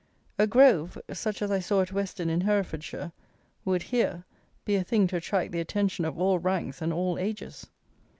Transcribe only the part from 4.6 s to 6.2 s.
be a thing to attract the attention of